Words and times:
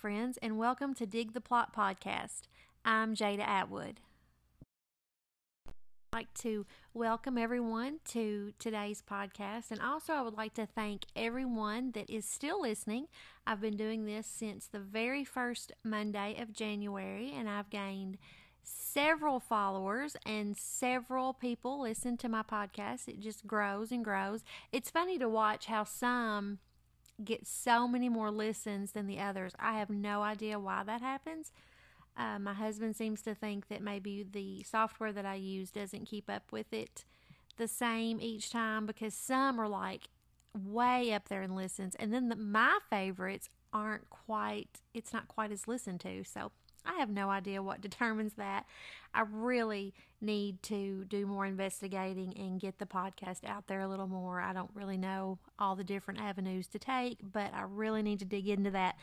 friends, 0.00 0.38
and 0.40 0.56
welcome 0.56 0.94
to 0.94 1.04
Dig 1.04 1.34
the 1.34 1.42
Plot 1.42 1.76
podcast. 1.76 2.44
I'm 2.86 3.14
Jada 3.14 3.46
Atwood. 3.46 4.00
I'd 5.68 6.16
like 6.16 6.32
to 6.38 6.64
welcome 6.94 7.36
everyone 7.36 8.00
to 8.06 8.54
today's 8.58 9.02
podcast, 9.02 9.70
and 9.70 9.82
also 9.82 10.14
I 10.14 10.22
would 10.22 10.38
like 10.38 10.54
to 10.54 10.64
thank 10.64 11.04
everyone 11.14 11.90
that 11.90 12.08
is 12.08 12.24
still 12.24 12.62
listening. 12.62 13.08
I've 13.46 13.60
been 13.60 13.76
doing 13.76 14.06
this 14.06 14.26
since 14.26 14.66
the 14.66 14.78
very 14.78 15.22
first 15.22 15.70
Monday 15.84 16.34
of 16.40 16.54
January, 16.54 17.34
and 17.36 17.46
I've 17.46 17.68
gained 17.68 18.16
several 18.62 19.38
followers 19.38 20.16
and 20.24 20.56
several 20.56 21.34
people 21.34 21.82
listen 21.82 22.16
to 22.16 22.28
my 22.30 22.42
podcast. 22.42 23.06
It 23.06 23.20
just 23.20 23.46
grows 23.46 23.92
and 23.92 24.02
grows. 24.02 24.44
It's 24.72 24.88
funny 24.88 25.18
to 25.18 25.28
watch 25.28 25.66
how 25.66 25.84
some 25.84 26.58
get 27.24 27.46
so 27.46 27.86
many 27.86 28.08
more 28.08 28.30
listens 28.30 28.92
than 28.92 29.06
the 29.06 29.18
others. 29.18 29.52
I 29.58 29.78
have 29.78 29.90
no 29.90 30.22
idea 30.22 30.58
why 30.58 30.82
that 30.84 31.00
happens. 31.00 31.52
Uh, 32.16 32.38
my 32.38 32.54
husband 32.54 32.96
seems 32.96 33.22
to 33.22 33.34
think 33.34 33.68
that 33.68 33.82
maybe 33.82 34.26
the 34.30 34.62
software 34.64 35.12
that 35.12 35.24
I 35.24 35.34
use 35.34 35.70
doesn't 35.70 36.06
keep 36.06 36.28
up 36.28 36.52
with 36.52 36.72
it 36.72 37.04
the 37.56 37.68
same 37.68 38.20
each 38.20 38.50
time 38.50 38.86
because 38.86 39.14
some 39.14 39.60
are 39.60 39.68
like 39.68 40.08
way 40.54 41.12
up 41.12 41.28
there 41.28 41.42
in 41.42 41.54
listens, 41.54 41.94
and 41.96 42.12
then 42.12 42.28
the, 42.28 42.36
my 42.36 42.78
favorites 42.88 43.48
aren't 43.72 44.10
quite, 44.10 44.80
it's 44.92 45.12
not 45.12 45.28
quite 45.28 45.52
as 45.52 45.68
listened 45.68 46.00
to. 46.00 46.24
So 46.24 46.50
I 46.84 46.98
have 46.98 47.10
no 47.10 47.30
idea 47.30 47.62
what 47.62 47.80
determines 47.80 48.34
that. 48.34 48.66
I 49.12 49.22
really 49.30 49.92
need 50.20 50.62
to 50.64 51.04
do 51.04 51.26
more 51.26 51.46
investigating 51.46 52.36
and 52.36 52.60
get 52.60 52.78
the 52.78 52.86
podcast 52.86 53.44
out 53.44 53.66
there 53.66 53.80
a 53.80 53.88
little 53.88 54.06
more. 54.06 54.40
I 54.40 54.52
don't 54.52 54.70
really 54.74 54.96
know 54.96 55.38
all 55.58 55.76
the 55.76 55.84
different 55.84 56.20
avenues 56.20 56.66
to 56.68 56.78
take, 56.78 57.18
but 57.32 57.52
I 57.54 57.62
really 57.62 58.02
need 58.02 58.18
to 58.20 58.24
dig 58.24 58.48
into 58.48 58.70
that 58.70 58.96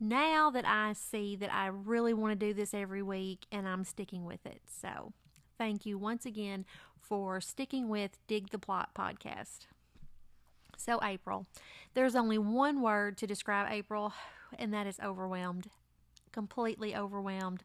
now 0.00 0.50
that 0.50 0.66
I 0.66 0.92
see 0.92 1.36
that 1.36 1.52
I 1.52 1.68
really 1.68 2.14
want 2.14 2.38
to 2.38 2.46
do 2.46 2.52
this 2.52 2.74
every 2.74 3.02
week 3.02 3.46
and 3.52 3.68
I'm 3.68 3.84
sticking 3.84 4.24
with 4.24 4.44
it. 4.44 4.60
So, 4.66 5.12
thank 5.56 5.86
you 5.86 5.98
once 5.98 6.26
again 6.26 6.64
for 7.00 7.40
sticking 7.40 7.88
with 7.88 8.18
Dig 8.26 8.50
the 8.50 8.58
Plot 8.58 8.90
podcast. 8.94 9.66
So, 10.76 11.00
April. 11.02 11.46
There's 11.94 12.16
only 12.16 12.38
one 12.38 12.82
word 12.82 13.16
to 13.18 13.26
describe 13.26 13.68
April, 13.70 14.12
and 14.58 14.74
that 14.74 14.86
is 14.86 14.98
overwhelmed 15.00 15.68
completely 16.34 16.94
overwhelmed. 16.94 17.62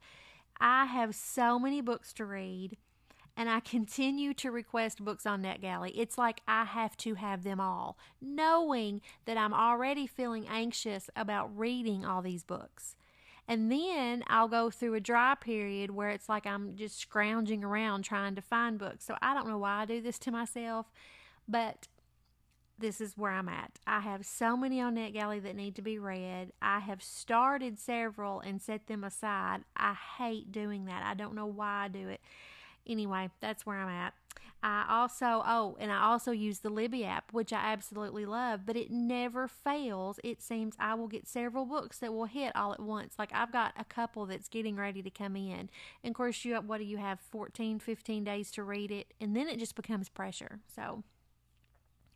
I 0.61 0.85
have 0.85 1.15
so 1.15 1.59
many 1.59 1.81
books 1.81 2.13
to 2.13 2.25
read 2.25 2.77
and 3.35 3.49
I 3.49 3.61
continue 3.61 4.33
to 4.35 4.51
request 4.51 5.03
books 5.03 5.25
on 5.25 5.43
NetGalley. 5.43 5.93
It's 5.95 6.17
like 6.17 6.41
I 6.45 6.65
have 6.65 6.97
to 6.97 7.15
have 7.15 7.43
them 7.43 7.61
all, 7.61 7.97
knowing 8.21 9.01
that 9.23 9.37
I'm 9.37 9.53
already 9.53 10.05
feeling 10.07 10.45
anxious 10.49 11.09
about 11.15 11.57
reading 11.57 12.05
all 12.05 12.21
these 12.21 12.43
books. 12.43 12.97
And 13.47 13.71
then 13.71 14.23
I'll 14.27 14.49
go 14.49 14.69
through 14.69 14.93
a 14.95 14.99
dry 14.99 15.35
period 15.39 15.91
where 15.91 16.09
it's 16.09 16.27
like 16.27 16.45
I'm 16.45 16.75
just 16.75 16.99
scrounging 16.99 17.63
around 17.63 18.03
trying 18.03 18.35
to 18.35 18.41
find 18.41 18.77
books. 18.77 19.05
So 19.05 19.15
I 19.21 19.33
don't 19.33 19.47
know 19.47 19.57
why 19.57 19.81
I 19.81 19.85
do 19.85 20.01
this 20.01 20.19
to 20.19 20.31
myself, 20.31 20.91
but 21.47 21.87
this 22.80 23.02
is 23.02 23.17
where 23.17 23.31
I'm 23.31 23.49
at. 23.49 23.80
I 23.85 23.99
have 24.02 24.25
so 24.25 24.55
many 24.55 24.81
on 24.81 24.95
NetGalley 24.95 25.41
that 25.44 25.55
need 25.55 25.75
to 25.75 25.81
be 25.81 25.99
read. 25.99 26.52
I 26.61 26.80
have 26.80 27.03
started 27.03 27.80
several 27.80 28.39
and 28.39 28.61
set 28.61 28.88
them 28.88 29.03
aside. 29.03 29.61
I 29.75 29.95
hate 30.17 30.52
doing 30.52 30.86
that. 30.86 31.03
I 31.03 31.13
don't 31.13 31.36
know 31.36 31.45
why 31.45 31.86
I 31.86 31.88
do 31.88 32.09
it. 32.09 32.21
Anyway, 32.88 33.30
that's 33.39 33.66
where 33.66 33.77
I'm 33.77 33.89
at. 33.89 34.13
I 34.61 34.86
also, 34.89 35.41
oh, 35.45 35.77
and 35.80 35.89
I 35.89 36.02
also 36.02 36.31
use 36.31 36.59
the 36.59 36.69
Libby 36.69 37.05
app, 37.05 37.31
which 37.31 37.53
I 37.53 37.71
absolutely 37.71 38.25
love, 38.25 38.66
but 38.66 38.75
it 38.75 38.91
never 38.91 39.47
fails. 39.47 40.19
It 40.21 40.41
seems 40.41 40.75
I 40.77 40.95
will 40.95 41.08
get 41.08 41.27
several 41.27 41.66
books 41.66 41.99
that 41.99 42.14
will 42.14 42.25
hit 42.25 42.53
all 42.55 42.73
at 42.73 42.81
once. 42.81 43.16
Like 43.17 43.31
I've 43.33 43.53
got 43.53 43.73
a 43.77 43.86
couple 43.86 44.25
that's 44.25 44.49
getting 44.49 44.75
ready 44.75 45.02
to 45.02 45.09
come 45.09 45.38
in. 45.38 45.69
And 46.03 46.11
of 46.11 46.14
course, 46.14 46.43
you 46.43 46.55
what 46.55 46.80
do 46.80 46.83
you 46.83 46.97
have 46.97 47.21
14, 47.21 47.80
15 47.80 48.23
days 48.25 48.52
to 48.52 48.64
read 48.64 48.92
it, 48.92 49.14
and 49.21 49.33
then 49.33 49.48
it 49.48 49.59
just 49.59 49.76
becomes 49.76 50.09
pressure. 50.09 50.59
So, 50.76 51.03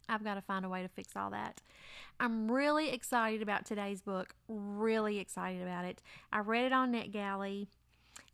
I've 0.09 0.23
got 0.23 0.35
to 0.35 0.41
find 0.41 0.65
a 0.65 0.69
way 0.69 0.81
to 0.81 0.87
fix 0.87 1.15
all 1.15 1.29
that. 1.31 1.61
I'm 2.19 2.51
really 2.51 2.89
excited 2.89 3.41
about 3.41 3.65
today's 3.65 4.01
book. 4.01 4.35
Really 4.47 5.19
excited 5.19 5.61
about 5.61 5.85
it. 5.85 6.01
I 6.31 6.39
read 6.39 6.65
it 6.65 6.73
on 6.73 6.93
NetGalley, 6.93 7.67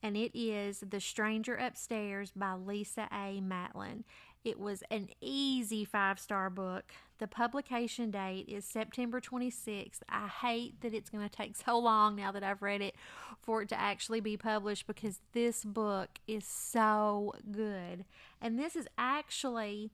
and 0.03 0.18
it 0.18 0.38
is 0.38 0.84
The 0.88 1.00
Stranger 1.00 1.56
Upstairs 1.56 2.31
by 2.35 2.53
Lisa 2.53 3.08
A. 3.12 3.41
Matlin. 3.41 4.03
It 4.46 4.59
was 4.59 4.84
an 4.90 5.09
easy 5.22 5.84
five 5.84 6.19
star 6.19 6.50
book. 6.50 6.94
The 7.18 7.28
publication 7.28 8.12
date 8.12 8.46
is 8.47 8.63
September 8.63 9.19
26th. 9.19 10.00
I 10.08 10.28
hate 10.28 10.79
that 10.81 10.94
it's 10.94 11.09
going 11.09 11.28
to 11.28 11.35
take 11.35 11.58
so 11.58 11.78
long 11.78 12.16
now 12.16 12.31
that 12.31 12.44
I've 12.44 12.62
read 12.62 12.81
it 12.81 12.96
for 13.41 13.62
it 13.62 13.69
to 13.69 13.79
actually 13.79 14.22
be 14.22 14.38
published 14.38 14.88
because 14.88 15.19
this 15.34 15.66
book 15.66 16.19
is 16.25 16.46
so 16.46 17.34
good. 17.52 18.06
And 18.41 18.58
this 18.58 18.78
is 18.78 18.88
actually 18.97 19.91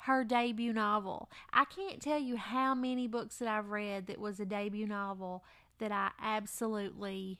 her 0.00 0.24
debut 0.24 0.72
novel. 0.72 1.30
I 1.52 1.64
can't 1.64 2.00
tell 2.00 2.18
you 2.18 2.36
how 2.36 2.74
many 2.74 3.08
books 3.08 3.38
that 3.38 3.48
I've 3.48 3.70
read 3.70 4.06
that 4.06 4.20
was 4.20 4.38
a 4.38 4.46
debut 4.46 4.86
novel 4.86 5.44
that 5.78 5.92
I 5.92 6.10
absolutely 6.22 7.38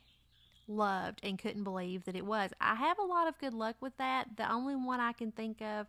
loved 0.68 1.20
and 1.22 1.38
couldn't 1.38 1.64
believe 1.64 2.04
that 2.04 2.16
it 2.16 2.26
was. 2.26 2.50
I 2.60 2.74
have 2.74 2.98
a 2.98 3.04
lot 3.04 3.28
of 3.28 3.38
good 3.38 3.54
luck 3.54 3.76
with 3.80 3.96
that. 3.98 4.36
The 4.36 4.50
only 4.50 4.74
one 4.74 5.00
I 5.00 5.12
can 5.12 5.30
think 5.32 5.62
of 5.62 5.86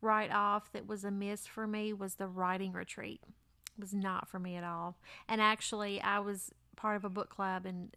right 0.00 0.30
off 0.30 0.72
that 0.72 0.86
was 0.86 1.04
a 1.04 1.10
miss 1.10 1.46
for 1.46 1.66
me 1.66 1.92
was 1.92 2.14
the 2.14 2.26
writing 2.26 2.72
retreat. 2.72 3.20
It 3.76 3.80
was 3.80 3.94
not 3.94 4.28
for 4.28 4.38
me 4.38 4.56
at 4.56 4.64
all. 4.64 4.96
And 5.28 5.40
actually, 5.40 6.00
I 6.00 6.20
was 6.20 6.52
part 6.76 6.96
of 6.96 7.04
a 7.04 7.08
book 7.08 7.30
club 7.30 7.66
and 7.66 7.90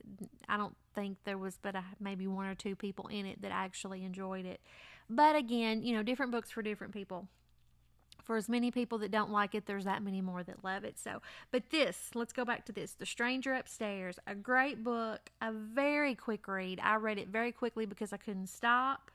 I 0.47 0.57
don't 0.57 0.75
think 0.94 1.17
there 1.23 1.38
was 1.38 1.57
but 1.61 1.75
a, 1.75 1.84
maybe 1.99 2.28
one 2.28 2.45
or 2.45 2.55
two 2.55 2.75
people 2.75 3.07
in 3.07 3.25
it 3.25 3.41
that 3.41 3.51
actually 3.51 4.03
enjoyed 4.03 4.45
it. 4.45 4.61
But 5.09 5.35
again, 5.35 5.84
you 5.84 5.95
know, 5.95 6.03
different 6.03 6.31
books 6.31 6.51
for 6.51 6.61
different 6.61 6.94
people 6.94 7.28
for 8.23 8.38
as 8.38 8.50
many 8.50 8.72
people 8.72 8.97
that 9.00 9.11
don't 9.11 9.31
like 9.31 9.55
it, 9.55 9.66
there's 9.66 9.85
that 9.85 10.03
many 10.03 10.22
more 10.22 10.44
that 10.44 10.63
love 10.63 10.83
it. 10.83 11.00
So, 11.00 11.22
but 11.51 11.69
this, 11.69 12.09
let's 12.13 12.33
go 12.33 12.45
back 12.45 12.66
to 12.66 12.72
this 12.72 12.94
The 12.94 13.05
Stranger 13.05 13.53
Upstairs, 13.53 14.19
a 14.28 14.35
great 14.35 14.83
book, 14.83 15.29
a 15.41 15.51
very 15.51 16.16
quick 16.16 16.47
read. 16.47 16.79
I 16.83 16.95
read 16.95 17.17
it 17.17 17.29
very 17.29 17.51
quickly 17.51 17.85
because 17.85 18.13
I 18.13 18.17
couldn't 18.17 18.47
stop. 18.47 19.11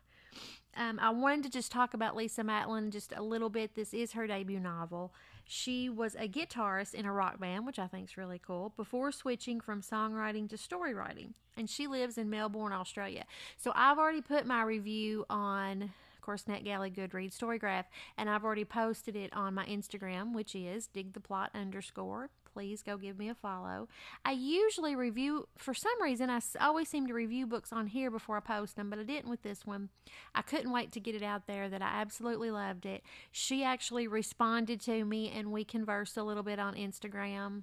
Um, 0.76 0.98
I 1.00 1.10
wanted 1.10 1.44
to 1.44 1.50
just 1.50 1.70
talk 1.70 1.92
about 1.92 2.16
Lisa 2.16 2.42
Matlin 2.42 2.90
just 2.90 3.12
a 3.14 3.22
little 3.22 3.50
bit. 3.50 3.74
This 3.74 3.92
is 3.92 4.12
her 4.12 4.26
debut 4.26 4.58
novel. 4.60 5.12
She 5.44 5.90
was 5.90 6.14
a 6.14 6.28
guitarist 6.28 6.94
in 6.94 7.04
a 7.04 7.12
rock 7.12 7.38
band, 7.38 7.66
which 7.66 7.78
I 7.78 7.86
think 7.86 8.08
is 8.08 8.16
really 8.16 8.40
cool, 8.44 8.72
before 8.76 9.12
switching 9.12 9.60
from 9.60 9.82
songwriting 9.82 10.48
to 10.48 10.56
story 10.56 10.94
writing. 10.94 11.34
And 11.56 11.68
she 11.68 11.86
lives 11.86 12.16
in 12.16 12.30
Melbourne, 12.30 12.72
Australia. 12.72 13.24
So 13.58 13.72
I've 13.74 13.98
already 13.98 14.22
put 14.22 14.46
my 14.46 14.62
review 14.62 15.26
on 15.28 15.92
course, 16.22 16.44
NetGalley, 16.44 16.94
Goodreads, 16.94 17.36
Storygraph, 17.36 17.84
and 18.16 18.30
I've 18.30 18.44
already 18.44 18.64
posted 18.64 19.16
it 19.16 19.32
on 19.34 19.54
my 19.54 19.66
Instagram, 19.66 20.34
which 20.34 20.54
is 20.54 20.88
digtheplot 20.94 21.48
underscore. 21.54 22.30
Please 22.52 22.82
go 22.82 22.98
give 22.98 23.18
me 23.18 23.28
a 23.30 23.34
follow. 23.34 23.88
I 24.24 24.32
usually 24.32 24.94
review, 24.94 25.48
for 25.56 25.72
some 25.72 26.02
reason, 26.02 26.28
I 26.28 26.40
always 26.60 26.88
seem 26.88 27.06
to 27.06 27.14
review 27.14 27.46
books 27.46 27.72
on 27.72 27.86
here 27.86 28.10
before 28.10 28.36
I 28.36 28.40
post 28.40 28.76
them, 28.76 28.90
but 28.90 28.98
I 28.98 29.04
didn't 29.04 29.30
with 29.30 29.42
this 29.42 29.64
one. 29.64 29.88
I 30.34 30.42
couldn't 30.42 30.72
wait 30.72 30.92
to 30.92 31.00
get 31.00 31.14
it 31.14 31.22
out 31.22 31.46
there 31.46 31.70
that 31.70 31.80
I 31.80 32.00
absolutely 32.00 32.50
loved 32.50 32.84
it. 32.84 33.02
She 33.30 33.64
actually 33.64 34.06
responded 34.06 34.80
to 34.82 35.04
me 35.04 35.30
and 35.30 35.50
we 35.50 35.64
conversed 35.64 36.18
a 36.18 36.22
little 36.22 36.42
bit 36.42 36.58
on 36.58 36.74
Instagram. 36.74 37.62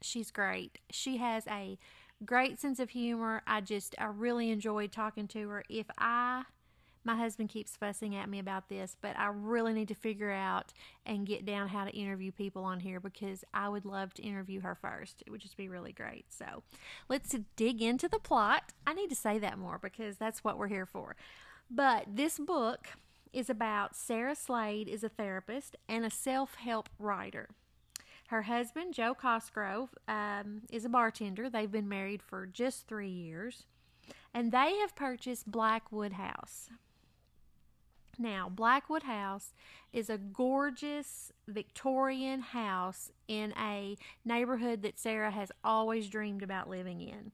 She's 0.00 0.30
great. 0.30 0.78
She 0.90 1.16
has 1.16 1.46
a 1.48 1.76
great 2.24 2.60
sense 2.60 2.78
of 2.78 2.90
humor. 2.90 3.42
I 3.46 3.60
just, 3.60 3.96
I 3.98 4.04
really 4.04 4.50
enjoyed 4.50 4.92
talking 4.92 5.26
to 5.28 5.48
her. 5.48 5.64
If 5.68 5.86
I 5.98 6.44
my 7.04 7.16
husband 7.16 7.48
keeps 7.48 7.76
fussing 7.76 8.14
at 8.14 8.28
me 8.28 8.38
about 8.38 8.68
this, 8.68 8.96
but 9.00 9.18
I 9.18 9.26
really 9.26 9.72
need 9.72 9.88
to 9.88 9.94
figure 9.94 10.30
out 10.30 10.72
and 11.04 11.26
get 11.26 11.44
down 11.44 11.68
how 11.68 11.84
to 11.84 11.90
interview 11.90 12.30
people 12.30 12.64
on 12.64 12.80
here 12.80 13.00
because 13.00 13.44
I 13.52 13.68
would 13.68 13.84
love 13.84 14.14
to 14.14 14.22
interview 14.22 14.60
her 14.60 14.74
first. 14.74 15.22
It 15.26 15.30
would 15.30 15.40
just 15.40 15.56
be 15.56 15.68
really 15.68 15.92
great. 15.92 16.26
So 16.28 16.62
let's 17.08 17.34
dig 17.56 17.82
into 17.82 18.08
the 18.08 18.18
plot. 18.18 18.72
I 18.86 18.94
need 18.94 19.10
to 19.10 19.16
say 19.16 19.38
that 19.40 19.58
more 19.58 19.78
because 19.78 20.16
that's 20.16 20.44
what 20.44 20.58
we're 20.58 20.68
here 20.68 20.86
for. 20.86 21.16
But 21.70 22.04
this 22.14 22.38
book 22.38 22.88
is 23.32 23.48
about 23.48 23.96
Sarah 23.96 24.36
Slade 24.36 24.88
is 24.88 25.02
a 25.02 25.08
therapist 25.08 25.76
and 25.88 26.04
a 26.04 26.10
self-help 26.10 26.88
writer. 26.98 27.48
Her 28.28 28.42
husband, 28.42 28.94
Joe 28.94 29.14
Cosgrove, 29.14 29.90
um, 30.08 30.62
is 30.70 30.84
a 30.84 30.88
bartender. 30.88 31.50
They've 31.50 31.70
been 31.70 31.88
married 31.88 32.22
for 32.22 32.46
just 32.46 32.86
three 32.86 33.10
years. 33.10 33.64
And 34.34 34.52
they 34.52 34.76
have 34.80 34.96
purchased 34.96 35.50
Blackwood 35.50 36.14
House. 36.14 36.70
Now, 38.18 38.48
Blackwood 38.48 39.04
House 39.04 39.54
is 39.92 40.10
a 40.10 40.18
gorgeous 40.18 41.32
Victorian 41.48 42.40
house 42.40 43.10
in 43.26 43.52
a 43.58 43.96
neighborhood 44.24 44.82
that 44.82 44.98
Sarah 44.98 45.30
has 45.30 45.50
always 45.64 46.08
dreamed 46.08 46.42
about 46.42 46.68
living 46.68 47.00
in. 47.00 47.32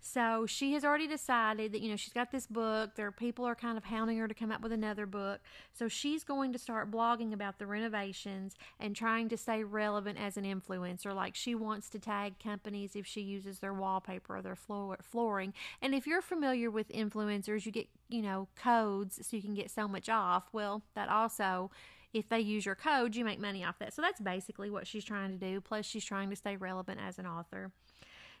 So 0.00 0.46
she 0.46 0.72
has 0.72 0.84
already 0.84 1.06
decided 1.06 1.72
that, 1.72 1.80
you 1.80 1.90
know, 1.90 1.96
she's 1.96 2.12
got 2.12 2.30
this 2.30 2.46
book. 2.46 2.94
There 2.94 3.06
are 3.06 3.12
people 3.12 3.44
are 3.44 3.54
kind 3.54 3.76
of 3.76 3.84
hounding 3.84 4.16
her 4.18 4.26
to 4.26 4.34
come 4.34 4.50
up 4.50 4.62
with 4.62 4.72
another 4.72 5.06
book. 5.06 5.40
So 5.72 5.88
she's 5.88 6.24
going 6.24 6.52
to 6.52 6.58
start 6.58 6.90
blogging 6.90 7.32
about 7.32 7.58
the 7.58 7.66
renovations 7.66 8.54
and 8.78 8.96
trying 8.96 9.28
to 9.28 9.36
stay 9.36 9.62
relevant 9.62 10.18
as 10.18 10.36
an 10.36 10.44
influencer. 10.44 11.14
Like 11.14 11.34
she 11.34 11.54
wants 11.54 11.90
to 11.90 11.98
tag 11.98 12.34
companies 12.42 12.96
if 12.96 13.06
she 13.06 13.20
uses 13.20 13.58
their 13.58 13.74
wallpaper 13.74 14.36
or 14.36 14.42
their 14.42 14.56
floor, 14.56 14.98
flooring. 15.02 15.52
And 15.82 15.94
if 15.94 16.06
you're 16.06 16.22
familiar 16.22 16.70
with 16.70 16.88
influencers, 16.88 17.66
you 17.66 17.72
get, 17.72 17.88
you 18.08 18.22
know, 18.22 18.48
codes 18.56 19.20
so 19.22 19.36
you 19.36 19.42
can 19.42 19.54
get 19.54 19.70
so 19.70 19.86
much 19.86 20.08
off. 20.08 20.44
Well, 20.52 20.82
that 20.94 21.08
also 21.10 21.70
if 22.12 22.28
they 22.28 22.40
use 22.40 22.66
your 22.66 22.74
code, 22.74 23.14
you 23.14 23.24
make 23.24 23.38
money 23.38 23.64
off 23.64 23.78
that. 23.78 23.94
So 23.94 24.02
that's 24.02 24.20
basically 24.20 24.70
what 24.70 24.86
she's 24.86 25.04
trying 25.04 25.30
to 25.30 25.36
do. 25.36 25.60
Plus, 25.60 25.86
she's 25.86 26.04
trying 26.04 26.30
to 26.30 26.36
stay 26.36 26.56
relevant 26.56 27.00
as 27.00 27.18
an 27.18 27.26
author 27.26 27.70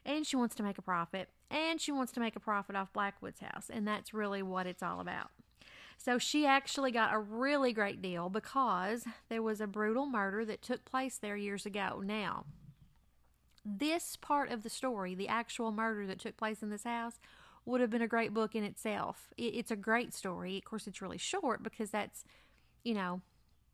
and 0.04 0.26
she 0.26 0.36
wants 0.36 0.54
to 0.54 0.62
make 0.62 0.78
a 0.78 0.82
profit 0.82 1.28
and 1.50 1.80
she 1.80 1.92
wants 1.92 2.12
to 2.12 2.20
make 2.20 2.36
a 2.36 2.40
profit 2.40 2.76
off 2.76 2.92
Blackwood's 2.92 3.40
house 3.40 3.70
and 3.72 3.86
that's 3.86 4.14
really 4.14 4.42
what 4.42 4.66
it's 4.66 4.82
all 4.82 5.00
about. 5.00 5.30
So 5.98 6.16
she 6.16 6.46
actually 6.46 6.92
got 6.92 7.12
a 7.12 7.18
really 7.18 7.74
great 7.74 8.00
deal 8.00 8.30
because 8.30 9.04
there 9.28 9.42
was 9.42 9.60
a 9.60 9.66
brutal 9.66 10.06
murder 10.06 10.46
that 10.46 10.62
took 10.62 10.86
place 10.86 11.18
there 11.18 11.36
years 11.36 11.66
ago. 11.66 12.02
Now, 12.02 12.46
this 13.64 14.16
part 14.16 14.50
of 14.50 14.62
the 14.62 14.70
story, 14.70 15.14
the 15.14 15.28
actual 15.28 15.72
murder 15.72 16.06
that 16.06 16.18
took 16.18 16.38
place 16.38 16.62
in 16.62 16.70
this 16.70 16.84
house, 16.84 17.20
would 17.66 17.82
have 17.82 17.90
been 17.90 18.00
a 18.00 18.08
great 18.08 18.32
book 18.32 18.54
in 18.54 18.64
itself. 18.64 19.28
It's 19.36 19.70
a 19.70 19.76
great 19.76 20.14
story. 20.14 20.56
Of 20.56 20.64
course, 20.64 20.86
it's 20.86 21.02
really 21.02 21.18
short 21.18 21.62
because 21.62 21.90
that's, 21.90 22.24
you 22.82 22.94
know, 22.94 23.20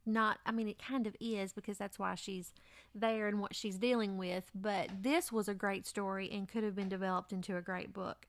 not 0.06 0.38
i 0.46 0.52
mean 0.52 0.68
it 0.68 0.78
kind 0.78 1.06
of 1.06 1.16
is 1.20 1.52
because 1.52 1.76
that's 1.76 1.98
why 1.98 2.14
she's 2.14 2.52
there 2.94 3.26
and 3.28 3.40
what 3.40 3.54
she's 3.54 3.76
dealing 3.76 4.16
with 4.16 4.50
but 4.54 4.88
this 5.02 5.30
was 5.32 5.48
a 5.48 5.54
great 5.54 5.86
story 5.86 6.30
and 6.30 6.48
could 6.48 6.64
have 6.64 6.74
been 6.74 6.88
developed 6.88 7.32
into 7.32 7.56
a 7.56 7.62
great 7.62 7.92
book. 7.92 8.26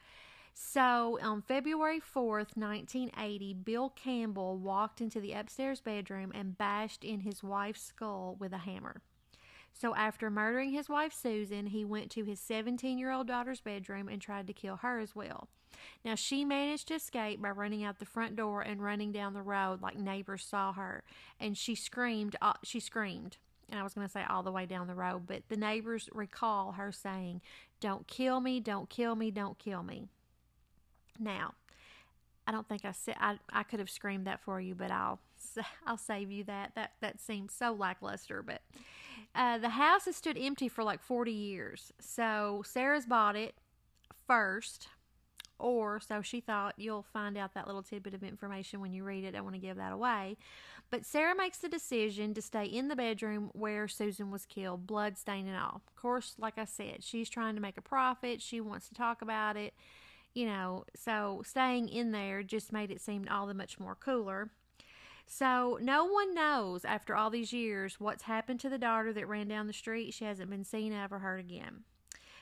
So 0.53 1.19
on 1.21 1.43
february 1.43 1.99
4th 1.99 2.57
1980 2.57 3.53
bill 3.53 3.89
campbell 3.95 4.57
walked 4.57 5.01
into 5.01 5.21
the 5.21 5.33
upstairs 5.33 5.79
bedroom 5.79 6.31
and 6.33 6.57
bashed 6.57 7.03
in 7.03 7.21
his 7.21 7.43
wife's 7.43 7.83
skull 7.83 8.35
with 8.39 8.53
a 8.53 8.57
hammer. 8.57 9.01
So 9.71 9.93
after 9.93 10.31
murdering 10.31 10.71
his 10.71 10.89
wife 10.89 11.13
susan 11.13 11.67
he 11.67 11.85
went 11.85 12.09
to 12.11 12.23
his 12.23 12.39
17 12.39 12.97
year 12.97 13.11
old 13.11 13.27
daughter's 13.27 13.61
bedroom 13.61 14.09
and 14.09 14.19
tried 14.19 14.47
to 14.47 14.53
kill 14.53 14.77
her 14.77 14.99
as 14.99 15.15
well 15.15 15.47
now, 16.03 16.15
she 16.15 16.45
managed 16.45 16.87
to 16.89 16.95
escape 16.95 17.41
by 17.41 17.49
running 17.49 17.83
out 17.83 17.99
the 17.99 18.05
front 18.05 18.35
door 18.35 18.61
and 18.61 18.81
running 18.81 19.11
down 19.11 19.33
the 19.33 19.41
road 19.41 19.81
like 19.81 19.97
neighbors 19.97 20.43
saw 20.43 20.73
her. 20.73 21.03
And 21.39 21.57
she 21.57 21.75
screamed, 21.75 22.35
uh, 22.41 22.53
she 22.63 22.79
screamed. 22.79 23.37
And 23.69 23.79
I 23.79 23.83
was 23.83 23.93
going 23.93 24.07
to 24.07 24.11
say 24.11 24.23
all 24.23 24.43
the 24.43 24.51
way 24.51 24.65
down 24.65 24.87
the 24.87 24.95
road, 24.95 25.23
but 25.27 25.43
the 25.49 25.57
neighbors 25.57 26.09
recall 26.13 26.73
her 26.73 26.91
saying, 26.91 27.41
Don't 27.81 28.07
kill 28.07 28.39
me, 28.39 28.59
don't 28.59 28.89
kill 28.89 29.15
me, 29.15 29.31
don't 29.31 29.59
kill 29.59 29.83
me. 29.83 30.07
Now, 31.19 31.53
I 32.47 32.51
don't 32.51 32.67
think 32.67 32.85
I 32.85 32.93
said 32.93 33.15
I, 33.19 33.37
I 33.51 33.63
could 33.63 33.79
have 33.79 33.89
screamed 33.89 34.25
that 34.25 34.39
for 34.39 34.61
you, 34.61 34.73
but 34.73 34.89
I'll 34.89 35.19
I'll 35.85 35.97
save 35.97 36.31
you 36.31 36.45
that. 36.45 36.71
That 36.75 36.93
that 37.01 37.19
seems 37.19 37.53
so 37.53 37.73
lackluster. 37.73 38.41
But 38.41 38.61
uh, 39.35 39.57
the 39.57 39.69
house 39.69 40.05
has 40.05 40.15
stood 40.15 40.37
empty 40.39 40.69
for 40.69 40.83
like 40.83 41.01
forty 41.01 41.33
years. 41.33 41.91
So 41.99 42.63
Sarah's 42.65 43.05
bought 43.05 43.35
it 43.35 43.55
first 44.27 44.87
or 45.59 45.99
so 45.99 46.21
she 46.21 46.39
thought 46.39 46.75
you'll 46.77 47.05
find 47.13 47.37
out 47.37 47.53
that 47.53 47.67
little 47.67 47.83
tidbit 47.83 48.13
of 48.13 48.23
information 48.23 48.79
when 48.79 48.93
you 48.93 49.03
read 49.03 49.23
it. 49.23 49.35
I 49.35 49.41
want 49.41 49.55
to 49.55 49.61
give 49.61 49.77
that 49.77 49.91
away. 49.91 50.37
But 50.89 51.05
Sarah 51.05 51.35
makes 51.35 51.57
the 51.57 51.67
decision 51.67 52.33
to 52.33 52.41
stay 52.41 52.65
in 52.65 52.87
the 52.87 52.95
bedroom 52.95 53.49
where 53.53 53.87
Susan 53.87 54.31
was 54.31 54.45
killed, 54.45 54.87
blood 54.87 55.17
stain 55.17 55.47
and 55.47 55.57
all. 55.57 55.81
Of 55.87 55.95
course, 55.95 56.35
like 56.37 56.57
I 56.57 56.65
said, 56.65 57.03
she's 57.03 57.29
trying 57.29 57.55
to 57.55 57.61
make 57.61 57.77
a 57.77 57.81
profit. 57.81 58.41
She 58.41 58.61
wants 58.61 58.87
to 58.87 58.93
talk 58.93 59.21
about 59.21 59.57
it, 59.57 59.73
you 60.33 60.45
know, 60.45 60.85
so 60.95 61.41
staying 61.45 61.89
in 61.89 62.11
there 62.11 62.43
just 62.43 62.71
made 62.71 62.91
it 62.91 63.01
seem 63.01 63.27
all 63.29 63.47
the 63.47 63.53
much 63.53 63.79
more 63.79 63.95
cooler. 63.95 64.49
So 65.25 65.77
no 65.81 66.05
one 66.05 66.33
knows 66.33 66.85
after 66.85 67.13
all 67.13 67.29
these 67.29 67.51
years 67.51 67.99
what's 67.99 68.23
happened 68.23 68.61
to 68.61 68.69
the 68.69 68.77
daughter 68.77 69.11
that 69.11 69.27
ran 69.27 69.49
down 69.49 69.67
the 69.67 69.73
street. 69.73 70.13
She 70.13 70.23
hasn't 70.23 70.49
been 70.49 70.63
seen, 70.63 70.93
ever 70.93 71.19
heard 71.19 71.41
again. 71.41 71.83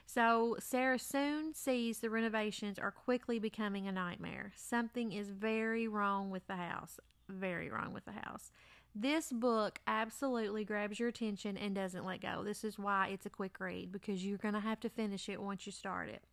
So 0.05 0.55
Sarah 0.59 0.99
soon 0.99 1.53
sees 1.53 1.99
the 1.99 2.09
renovations 2.09 2.79
are 2.79 2.91
quickly 2.91 3.39
becoming 3.39 3.87
a 3.87 3.91
nightmare. 3.91 4.53
Something 4.55 5.11
is 5.11 5.29
very 5.29 5.87
wrong 5.87 6.29
with 6.29 6.47
the 6.47 6.55
house. 6.55 6.99
Very 7.27 7.69
wrong 7.69 7.91
with 7.91 8.05
the 8.05 8.11
house. 8.11 8.51
This 8.93 9.31
book 9.31 9.79
absolutely 9.87 10.63
grabs 10.63 10.99
your 10.99 11.09
attention 11.09 11.57
and 11.57 11.75
doesn't 11.75 12.05
let 12.05 12.21
go. 12.21 12.43
This 12.45 12.63
is 12.63 12.79
why 12.79 13.09
it's 13.11 13.25
a 13.25 13.29
quick 13.29 13.59
read 13.59 13.91
because 13.91 14.25
you're 14.25 14.37
going 14.37 14.53
to 14.53 14.59
have 14.61 14.79
to 14.81 14.89
finish 14.89 15.27
it 15.27 15.41
once 15.41 15.65
you 15.65 15.71
start 15.71 16.07
it. 16.07 16.23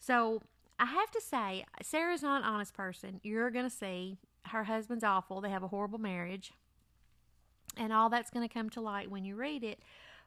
So, 0.00 0.42
I 0.78 0.86
have 0.86 1.10
to 1.12 1.20
say, 1.20 1.64
Sarah's 1.82 2.22
not 2.22 2.42
an 2.42 2.48
honest 2.48 2.74
person. 2.74 3.20
You're 3.22 3.50
going 3.50 3.64
to 3.64 3.74
see 3.74 4.18
her 4.46 4.64
husband's 4.64 5.04
awful. 5.04 5.40
They 5.40 5.50
have 5.50 5.62
a 5.62 5.68
horrible 5.68 6.00
marriage. 6.00 6.52
And 7.76 7.92
all 7.92 8.08
that's 8.08 8.30
going 8.30 8.46
to 8.46 8.52
come 8.52 8.70
to 8.70 8.80
light 8.80 9.10
when 9.10 9.24
you 9.24 9.36
read 9.36 9.62
it. 9.62 9.80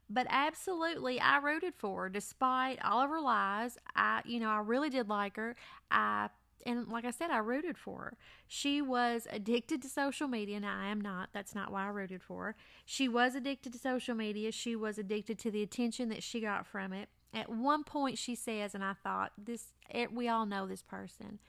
But 0.10 0.28
absolutely, 0.30 1.20
I 1.20 1.38
rooted 1.38 1.76
for 1.76 2.04
her 2.04 2.10
despite 2.10 2.80
all 2.84 3.02
of 3.02 3.10
her 3.10 3.20
lies. 3.20 3.78
I, 3.96 4.22
you 4.26 4.40
know, 4.40 4.50
I 4.50 4.60
really 4.60 4.90
did 4.90 5.10
like 5.10 5.36
her. 5.36 5.56
I 5.92 6.30
and 6.66 6.88
like 6.90 7.06
I 7.06 7.12
said, 7.12 7.32
I 7.32 7.38
rooted 7.38 7.78
for 7.78 8.00
her. 8.00 8.18
She 8.46 8.82
was 8.82 9.26
addicted 9.32 9.82
to 9.82 9.90
social 9.90 10.28
media. 10.28 10.58
and 10.58 10.66
I 10.66 10.88
am 10.88 11.00
not. 11.00 11.30
That's 11.34 11.56
not 11.56 11.72
why 11.72 11.86
I 11.86 11.90
rooted 11.90 12.22
for 12.22 12.46
her. 12.46 12.56
She 12.86 13.08
was 13.08 13.36
addicted 13.36 13.72
to 13.74 13.80
social 13.80 14.16
media. 14.16 14.52
She 14.52 14.76
was 14.76 14.98
addicted 14.98 15.40
to 15.40 15.52
the 15.52 15.64
attention 15.64 16.10
that 16.10 16.24
she 16.24 16.42
got 16.42 16.68
from 16.68 16.92
it. 16.92 17.08
At 17.34 17.50
one 17.50 17.84
point, 17.84 18.18
she 18.18 18.36
says, 18.36 18.76
and 18.76 18.84
I 18.84 18.94
thought, 18.94 19.32
this, 19.38 19.68
eh, 19.92 20.08
we 20.12 20.28
all 20.28 20.46
know 20.46 20.68
this 20.68 20.82
person 20.82 21.40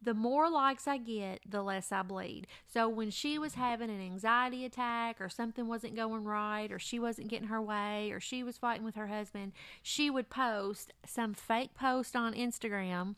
the 0.00 0.14
more 0.14 0.48
likes 0.48 0.86
I 0.86 0.96
get, 0.96 1.40
the 1.48 1.62
less 1.62 1.90
I 1.90 2.02
bleed. 2.02 2.46
So 2.66 2.88
when 2.88 3.10
she 3.10 3.38
was 3.38 3.54
having 3.54 3.90
an 3.90 4.00
anxiety 4.00 4.64
attack 4.64 5.20
or 5.20 5.28
something 5.28 5.66
wasn't 5.66 5.96
going 5.96 6.24
right 6.24 6.70
or 6.70 6.78
she 6.78 6.98
wasn't 6.98 7.28
getting 7.28 7.48
her 7.48 7.60
way 7.60 8.10
or 8.12 8.20
she 8.20 8.42
was 8.42 8.56
fighting 8.56 8.84
with 8.84 8.94
her 8.94 9.08
husband, 9.08 9.52
she 9.82 10.08
would 10.08 10.30
post 10.30 10.92
some 11.04 11.34
fake 11.34 11.74
post 11.74 12.14
on 12.14 12.32
Instagram 12.34 13.16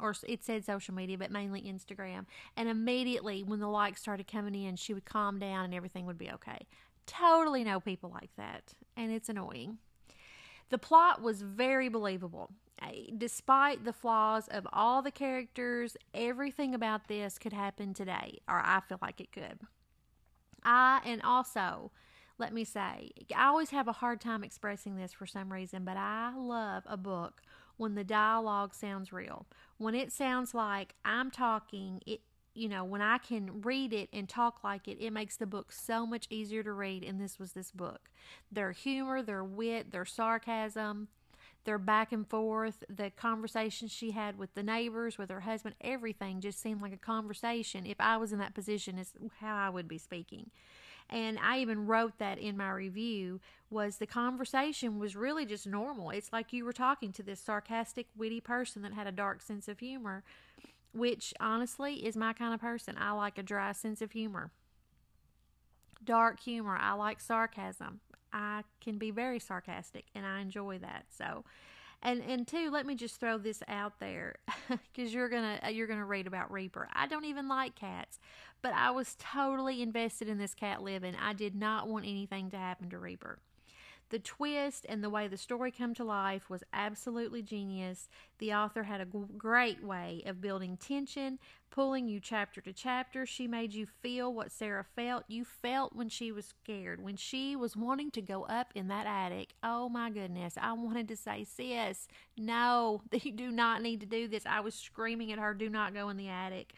or 0.00 0.14
it 0.26 0.44
said 0.44 0.64
social 0.64 0.94
media, 0.94 1.18
but 1.18 1.30
mainly 1.30 1.62
Instagram. 1.62 2.26
And 2.56 2.68
immediately 2.68 3.42
when 3.42 3.60
the 3.60 3.68
likes 3.68 4.00
started 4.00 4.26
coming 4.26 4.54
in, 4.54 4.76
she 4.76 4.94
would 4.94 5.04
calm 5.04 5.38
down 5.38 5.66
and 5.66 5.74
everything 5.74 6.06
would 6.06 6.18
be 6.18 6.30
okay. 6.30 6.66
Totally 7.06 7.64
know 7.64 7.80
people 7.80 8.10
like 8.10 8.30
that. 8.36 8.74
And 8.96 9.10
it's 9.10 9.28
annoying. 9.28 9.78
The 10.70 10.78
plot 10.78 11.20
was 11.20 11.42
very 11.42 11.88
believable 11.88 12.50
despite 13.16 13.84
the 13.84 13.92
flaws 13.92 14.48
of 14.48 14.66
all 14.72 15.02
the 15.02 15.10
characters, 15.10 15.96
everything 16.14 16.74
about 16.74 17.08
this 17.08 17.38
could 17.38 17.52
happen 17.52 17.94
today, 17.94 18.38
or 18.48 18.60
I 18.60 18.80
feel 18.88 18.98
like 19.00 19.20
it 19.20 19.32
could. 19.32 19.60
I, 20.64 21.00
and 21.04 21.22
also, 21.22 21.90
let 22.38 22.52
me 22.52 22.64
say, 22.64 23.10
I 23.36 23.46
always 23.46 23.70
have 23.70 23.88
a 23.88 23.92
hard 23.92 24.20
time 24.20 24.44
expressing 24.44 24.96
this 24.96 25.12
for 25.12 25.26
some 25.26 25.52
reason, 25.52 25.84
but 25.84 25.96
I 25.96 26.32
love 26.36 26.84
a 26.86 26.96
book 26.96 27.42
when 27.76 27.94
the 27.94 28.04
dialogue 28.04 28.74
sounds 28.74 29.12
real. 29.12 29.46
When 29.78 29.94
it 29.94 30.12
sounds 30.12 30.54
like 30.54 30.94
I'm 31.04 31.30
talking, 31.30 32.00
it 32.06 32.20
you 32.54 32.68
know, 32.68 32.84
when 32.84 33.00
I 33.00 33.18
can 33.18 33.62
read 33.62 33.92
it 33.92 34.10
and 34.12 34.28
talk 34.28 34.62
like 34.62 34.86
it, 34.86 34.98
it 35.00 35.10
makes 35.10 35.36
the 35.36 35.46
book 35.46 35.72
so 35.72 36.04
much 36.04 36.26
easier 36.28 36.62
to 36.62 36.72
read. 36.72 37.02
And 37.02 37.18
this 37.18 37.38
was 37.38 37.52
this 37.52 37.70
book. 37.70 38.10
Their 38.50 38.72
humor, 38.72 39.22
their 39.22 39.42
wit, 39.42 39.90
their 39.90 40.04
sarcasm, 40.04 41.08
their 41.64 41.78
back 41.78 42.12
and 42.12 42.26
forth, 42.26 42.82
the 42.88 43.10
conversation 43.10 43.88
she 43.88 44.10
had 44.10 44.38
with 44.38 44.54
the 44.54 44.62
neighbors, 44.62 45.18
with 45.18 45.30
her 45.30 45.40
husband, 45.40 45.74
everything 45.80 46.40
just 46.40 46.60
seemed 46.60 46.82
like 46.82 46.92
a 46.92 46.98
conversation. 46.98 47.86
If 47.86 48.00
I 48.00 48.16
was 48.16 48.32
in 48.32 48.38
that 48.38 48.54
position, 48.54 48.98
is 48.98 49.12
how 49.40 49.56
I 49.56 49.70
would 49.70 49.88
be 49.88 49.98
speaking. 49.98 50.50
And 51.10 51.38
I 51.38 51.58
even 51.58 51.86
wrote 51.86 52.18
that 52.18 52.38
in 52.38 52.56
my 52.56 52.70
review 52.70 53.40
was 53.70 53.96
the 53.96 54.06
conversation 54.06 54.98
was 54.98 55.14
really 55.14 55.44
just 55.44 55.66
normal. 55.66 56.10
It's 56.10 56.32
like 56.32 56.52
you 56.52 56.64
were 56.64 56.72
talking 56.72 57.12
to 57.12 57.22
this 57.22 57.40
sarcastic, 57.40 58.06
witty 58.16 58.40
person 58.40 58.82
that 58.82 58.94
had 58.94 59.06
a 59.06 59.12
dark 59.12 59.42
sense 59.42 59.68
of 59.68 59.78
humor, 59.78 60.24
which 60.92 61.34
honestly 61.38 62.06
is 62.06 62.16
my 62.16 62.32
kind 62.32 62.54
of 62.54 62.60
person. 62.60 62.96
I 62.98 63.12
like 63.12 63.38
a 63.38 63.42
dry 63.42 63.72
sense 63.72 64.00
of 64.00 64.12
humor. 64.12 64.50
Dark 66.04 66.40
humor. 66.40 66.78
I 66.80 66.94
like 66.94 67.20
sarcasm. 67.20 68.00
I 68.32 68.62
can 68.80 68.98
be 68.98 69.10
very 69.10 69.38
sarcastic 69.38 70.06
and 70.14 70.26
I 70.26 70.40
enjoy 70.40 70.78
that. 70.78 71.06
So, 71.10 71.44
and 72.02 72.22
and 72.22 72.46
two, 72.46 72.70
let 72.70 72.86
me 72.86 72.94
just 72.94 73.20
throw 73.20 73.38
this 73.38 73.62
out 73.68 74.00
there 74.00 74.36
because 74.68 75.14
you're 75.14 75.28
gonna 75.28 75.60
you're 75.70 75.86
gonna 75.86 76.04
read 76.04 76.26
about 76.26 76.50
Reaper. 76.50 76.88
I 76.92 77.06
don't 77.06 77.24
even 77.24 77.48
like 77.48 77.74
cats, 77.74 78.18
but 78.60 78.72
I 78.74 78.90
was 78.90 79.16
totally 79.18 79.82
invested 79.82 80.28
in 80.28 80.38
this 80.38 80.54
cat 80.54 80.82
living. 80.82 81.14
I 81.20 81.32
did 81.32 81.54
not 81.54 81.88
want 81.88 82.06
anything 82.06 82.50
to 82.50 82.56
happen 82.56 82.90
to 82.90 82.98
Reaper. 82.98 83.38
The 84.12 84.18
twist 84.18 84.84
and 84.90 85.02
the 85.02 85.08
way 85.08 85.26
the 85.26 85.38
story 85.38 85.70
come 85.70 85.94
to 85.94 86.04
life 86.04 86.50
was 86.50 86.62
absolutely 86.74 87.40
genius. 87.40 88.10
The 88.40 88.52
author 88.52 88.82
had 88.82 89.00
a 89.00 89.06
great 89.06 89.82
way 89.82 90.22
of 90.26 90.42
building 90.42 90.76
tension, 90.76 91.38
pulling 91.70 92.08
you 92.08 92.20
chapter 92.20 92.60
to 92.60 92.74
chapter. 92.74 93.24
She 93.24 93.48
made 93.48 93.72
you 93.72 93.86
feel 93.86 94.30
what 94.30 94.52
Sarah 94.52 94.84
felt. 94.84 95.24
You 95.28 95.46
felt 95.46 95.96
when 95.96 96.10
she 96.10 96.30
was 96.30 96.44
scared, 96.44 97.02
when 97.02 97.16
she 97.16 97.56
was 97.56 97.74
wanting 97.74 98.10
to 98.10 98.20
go 98.20 98.42
up 98.44 98.70
in 98.74 98.88
that 98.88 99.06
attic. 99.06 99.54
Oh 99.62 99.88
my 99.88 100.10
goodness. 100.10 100.58
I 100.60 100.74
wanted 100.74 101.08
to 101.08 101.16
say, 101.16 101.44
Sis, 101.44 102.06
no, 102.36 103.00
you 103.12 103.32
do 103.32 103.50
not 103.50 103.80
need 103.80 104.00
to 104.00 104.06
do 104.06 104.28
this. 104.28 104.44
I 104.44 104.60
was 104.60 104.74
screaming 104.74 105.32
at 105.32 105.38
her, 105.38 105.54
Do 105.54 105.70
not 105.70 105.94
go 105.94 106.10
in 106.10 106.18
the 106.18 106.28
attic. 106.28 106.74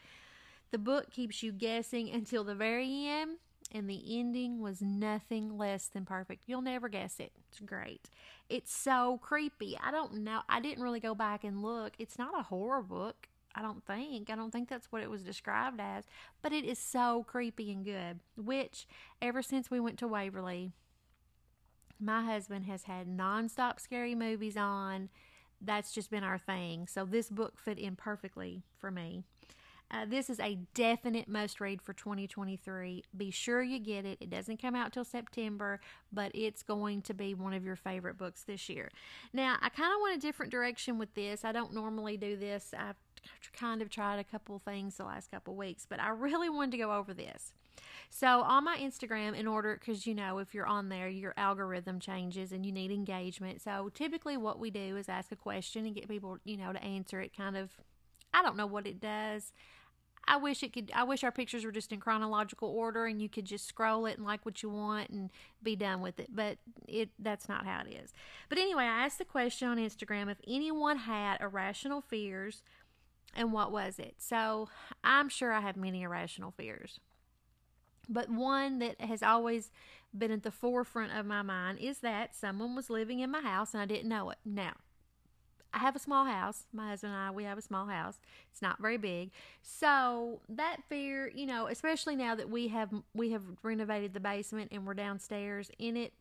The 0.70 0.78
book 0.78 1.10
keeps 1.10 1.42
you 1.42 1.50
guessing 1.50 2.10
until 2.10 2.44
the 2.44 2.54
very 2.54 3.08
end 3.08 3.38
and 3.72 3.88
the 3.88 4.18
ending 4.18 4.60
was 4.60 4.80
nothing 4.80 5.58
less 5.58 5.88
than 5.88 6.04
perfect. 6.04 6.44
You'll 6.46 6.62
never 6.62 6.88
guess 6.88 7.18
it. 7.18 7.32
It's 7.48 7.60
great. 7.60 8.08
It's 8.48 8.74
so 8.74 9.18
creepy. 9.22 9.78
I 9.82 9.90
don't 9.90 10.18
know. 10.18 10.40
I 10.48 10.60
didn't 10.60 10.82
really 10.82 11.00
go 11.00 11.14
back 11.14 11.44
and 11.44 11.62
look. 11.62 11.94
It's 11.98 12.18
not 12.18 12.38
a 12.38 12.44
horror 12.44 12.82
book. 12.82 13.28
I 13.54 13.62
don't 13.62 13.84
think. 13.84 14.30
I 14.30 14.34
don't 14.34 14.50
think 14.50 14.68
that's 14.68 14.90
what 14.90 15.02
it 15.02 15.10
was 15.10 15.22
described 15.22 15.80
as, 15.80 16.04
but 16.42 16.52
it 16.52 16.64
is 16.64 16.78
so 16.78 17.24
creepy 17.28 17.70
and 17.70 17.84
good. 17.84 18.20
Which, 18.36 18.86
ever 19.22 19.42
since 19.42 19.70
we 19.70 19.80
went 19.80 19.98
to 20.00 20.08
Waverly, 20.08 20.72
my 22.00 22.24
husband 22.24 22.66
has 22.66 22.84
had 22.84 23.06
nonstop 23.06 23.80
scary 23.80 24.14
movies 24.14 24.56
on. 24.56 25.08
That's 25.60 25.92
just 25.92 26.10
been 26.10 26.24
our 26.24 26.38
thing. 26.38 26.88
So 26.88 27.04
this 27.04 27.30
book 27.30 27.58
fit 27.58 27.78
in 27.78 27.96
perfectly 27.96 28.64
for 28.78 28.90
me. 28.90 29.22
Uh, 29.94 30.04
this 30.06 30.28
is 30.28 30.40
a 30.40 30.58
definite 30.74 31.28
must 31.28 31.60
read 31.60 31.80
for 31.80 31.92
2023. 31.92 33.04
Be 33.16 33.30
sure 33.30 33.62
you 33.62 33.78
get 33.78 34.04
it. 34.04 34.18
It 34.20 34.28
doesn't 34.28 34.60
come 34.60 34.74
out 34.74 34.92
till 34.92 35.04
September, 35.04 35.80
but 36.12 36.32
it's 36.34 36.64
going 36.64 37.02
to 37.02 37.14
be 37.14 37.32
one 37.32 37.54
of 37.54 37.64
your 37.64 37.76
favorite 37.76 38.18
books 38.18 38.42
this 38.42 38.68
year. 38.68 38.90
Now, 39.32 39.56
I 39.60 39.68
kind 39.68 39.92
of 39.94 40.00
went 40.02 40.16
a 40.16 40.20
different 40.20 40.50
direction 40.50 40.98
with 40.98 41.14
this. 41.14 41.44
I 41.44 41.52
don't 41.52 41.72
normally 41.72 42.16
do 42.16 42.36
this. 42.36 42.74
I've 42.76 42.96
kind 43.52 43.82
of 43.82 43.88
tried 43.88 44.18
a 44.18 44.24
couple 44.24 44.58
things 44.58 44.96
the 44.96 45.04
last 45.04 45.30
couple 45.30 45.54
weeks, 45.54 45.86
but 45.88 46.00
I 46.00 46.08
really 46.08 46.48
wanted 46.48 46.72
to 46.72 46.78
go 46.78 46.92
over 46.92 47.14
this. 47.14 47.52
So 48.10 48.42
on 48.42 48.64
my 48.64 48.76
Instagram, 48.78 49.38
in 49.38 49.46
order, 49.46 49.78
because 49.78 50.08
you 50.08 50.14
know, 50.14 50.38
if 50.38 50.54
you're 50.54 50.66
on 50.66 50.88
there, 50.88 51.08
your 51.08 51.34
algorithm 51.36 52.00
changes 52.00 52.50
and 52.50 52.66
you 52.66 52.72
need 52.72 52.90
engagement. 52.90 53.62
So 53.62 53.90
typically, 53.94 54.36
what 54.36 54.58
we 54.58 54.70
do 54.70 54.96
is 54.96 55.08
ask 55.08 55.30
a 55.30 55.36
question 55.36 55.86
and 55.86 55.94
get 55.94 56.08
people, 56.08 56.38
you 56.44 56.56
know, 56.56 56.72
to 56.72 56.82
answer 56.82 57.20
it. 57.20 57.36
Kind 57.36 57.56
of, 57.56 57.70
I 58.32 58.42
don't 58.42 58.56
know 58.56 58.66
what 58.66 58.88
it 58.88 59.00
does. 59.00 59.52
I 60.26 60.36
wish 60.36 60.62
it 60.62 60.72
could. 60.72 60.90
I 60.94 61.04
wish 61.04 61.22
our 61.22 61.32
pictures 61.32 61.64
were 61.64 61.72
just 61.72 61.92
in 61.92 62.00
chronological 62.00 62.68
order, 62.68 63.06
and 63.06 63.20
you 63.20 63.28
could 63.28 63.44
just 63.44 63.66
scroll 63.66 64.06
it 64.06 64.16
and 64.16 64.26
like 64.26 64.44
what 64.44 64.62
you 64.62 64.70
want 64.70 65.10
and 65.10 65.30
be 65.62 65.76
done 65.76 66.00
with 66.00 66.18
it. 66.18 66.28
But 66.34 66.58
it 66.88 67.10
that's 67.18 67.48
not 67.48 67.66
how 67.66 67.82
it 67.86 67.92
is. 67.92 68.12
But 68.48 68.58
anyway, 68.58 68.84
I 68.84 69.04
asked 69.04 69.18
the 69.18 69.24
question 69.24 69.68
on 69.68 69.76
Instagram 69.76 70.30
if 70.30 70.38
anyone 70.46 70.98
had 70.98 71.40
irrational 71.40 72.00
fears, 72.00 72.62
and 73.34 73.52
what 73.52 73.72
was 73.72 73.98
it. 73.98 74.14
So 74.18 74.68
I'm 75.02 75.28
sure 75.28 75.52
I 75.52 75.60
have 75.60 75.76
many 75.76 76.02
irrational 76.02 76.52
fears, 76.52 77.00
but 78.08 78.30
one 78.30 78.78
that 78.78 79.00
has 79.00 79.22
always 79.22 79.70
been 80.16 80.30
at 80.30 80.42
the 80.42 80.50
forefront 80.50 81.12
of 81.12 81.26
my 81.26 81.42
mind 81.42 81.78
is 81.80 81.98
that 81.98 82.34
someone 82.34 82.76
was 82.76 82.88
living 82.88 83.20
in 83.20 83.30
my 83.30 83.40
house 83.40 83.74
and 83.74 83.82
I 83.82 83.86
didn't 83.86 84.08
know 84.08 84.30
it. 84.30 84.38
Now, 84.44 84.74
I 85.74 85.78
have 85.78 85.96
a 85.96 85.98
small 85.98 86.24
house. 86.24 86.66
My 86.72 86.90
husband 86.90 87.12
and 87.12 87.20
I, 87.20 87.30
we 87.32 87.44
have 87.44 87.58
a 87.58 87.62
small 87.62 87.86
house. 87.86 88.20
It's 88.50 88.62
not 88.62 88.80
very 88.80 88.96
big. 88.96 89.32
So 89.62 90.40
that 90.48 90.78
fear, 90.88 91.30
you 91.34 91.46
know, 91.46 91.66
especially 91.66 92.14
now 92.14 92.34
that 92.36 92.48
we 92.48 92.68
have 92.68 92.90
we 93.14 93.32
have 93.32 93.42
renovated 93.62 94.14
the 94.14 94.20
basement 94.20 94.70
and 94.72 94.86
we're 94.86 94.94
downstairs 94.94 95.70
in 95.78 95.96
it, 95.96 96.12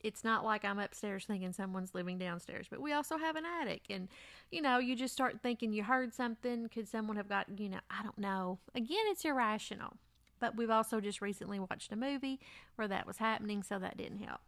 it's 0.00 0.24
not 0.24 0.44
like 0.44 0.64
I'm 0.64 0.78
upstairs 0.78 1.24
thinking 1.24 1.52
someone's 1.52 1.94
living 1.94 2.18
downstairs, 2.18 2.66
but 2.68 2.80
we 2.80 2.92
also 2.92 3.16
have 3.18 3.36
an 3.36 3.44
attic. 3.60 3.82
And, 3.88 4.08
you 4.50 4.60
know, 4.62 4.78
you 4.78 4.96
just 4.96 5.14
start 5.14 5.40
thinking 5.42 5.72
you 5.72 5.82
heard 5.82 6.14
something. 6.14 6.68
Could 6.68 6.88
someone 6.88 7.16
have 7.16 7.28
got, 7.28 7.46
you 7.58 7.68
know, 7.68 7.80
I 7.90 8.02
don't 8.02 8.18
know. 8.18 8.58
Again, 8.74 9.04
it's 9.06 9.24
irrational. 9.24 9.94
But 10.40 10.56
we've 10.56 10.70
also 10.70 11.00
just 11.00 11.22
recently 11.22 11.58
watched 11.58 11.90
a 11.92 11.96
movie 11.96 12.38
where 12.74 12.88
that 12.88 13.06
was 13.06 13.16
happening, 13.16 13.62
so 13.62 13.78
that 13.78 13.96
didn't 13.96 14.18
help. 14.18 14.40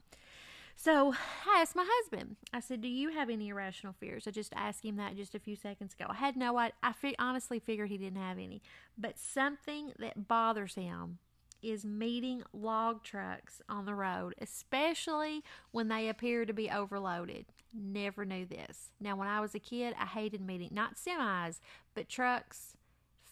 So 0.78 1.14
I 1.46 1.60
asked 1.60 1.74
my 1.74 1.86
husband, 1.88 2.36
I 2.52 2.60
said, 2.60 2.82
Do 2.82 2.88
you 2.88 3.08
have 3.08 3.30
any 3.30 3.48
irrational 3.48 3.94
fears? 3.94 4.28
I 4.28 4.30
just 4.30 4.52
asked 4.54 4.84
him 4.84 4.96
that 4.96 5.16
just 5.16 5.34
a 5.34 5.40
few 5.40 5.56
seconds 5.56 5.94
ago. 5.94 6.06
I 6.08 6.14
had 6.14 6.36
no 6.36 6.56
I, 6.58 6.72
I 6.82 6.92
fi- 6.92 7.16
honestly 7.18 7.58
figured 7.58 7.88
he 7.88 7.96
didn't 7.96 8.20
have 8.20 8.38
any. 8.38 8.62
But 8.96 9.18
something 9.18 9.92
that 9.98 10.28
bothers 10.28 10.74
him 10.74 11.18
is 11.62 11.84
meeting 11.84 12.42
log 12.52 13.02
trucks 13.02 13.62
on 13.68 13.86
the 13.86 13.94
road, 13.94 14.34
especially 14.38 15.42
when 15.72 15.88
they 15.88 16.08
appear 16.08 16.44
to 16.44 16.52
be 16.52 16.70
overloaded. 16.70 17.46
Never 17.72 18.24
knew 18.24 18.44
this. 18.44 18.90
Now, 19.00 19.16
when 19.16 19.28
I 19.28 19.40
was 19.40 19.54
a 19.54 19.58
kid, 19.58 19.94
I 19.98 20.04
hated 20.04 20.40
meeting 20.40 20.70
not 20.72 20.96
semis, 20.96 21.58
but 21.94 22.08
trucks 22.08 22.76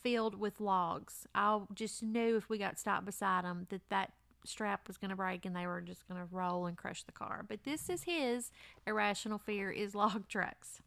filled 0.02 0.34
with 0.34 0.60
logs. 0.60 1.26
I 1.34 1.60
just 1.74 2.02
knew 2.02 2.36
if 2.36 2.48
we 2.48 2.58
got 2.58 2.78
stopped 2.78 3.06
beside 3.06 3.44
them 3.44 3.66
that 3.70 3.88
that 3.90 4.12
strap 4.44 4.86
was 4.86 4.96
going 4.96 5.10
to 5.10 5.16
break 5.16 5.44
and 5.44 5.54
they 5.54 5.66
were 5.66 5.80
just 5.80 6.06
going 6.08 6.20
to 6.20 6.26
roll 6.34 6.66
and 6.66 6.76
crush 6.76 7.02
the 7.02 7.12
car. 7.12 7.44
But 7.46 7.64
this 7.64 7.88
is 7.88 8.04
his 8.04 8.50
irrational 8.86 9.38
fear 9.38 9.70
is 9.70 9.94
log 9.94 10.28
trucks. 10.28 10.80